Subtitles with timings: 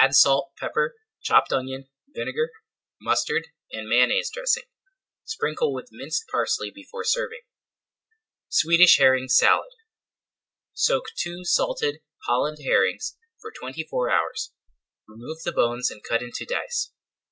[0.00, 2.50] Add salt, pepper, chopped onion, vinegar,
[3.00, 4.64] mustard and Mayonnaise dressing.
[5.22, 7.42] Sprinkle with minced parsley before serving.
[8.48, 9.70] SWEDISH HERRING SALAD
[10.74, 14.52] Soak two salted Holland herrings for twenty four hours.
[15.06, 16.90] Remove the bones and cut into dice.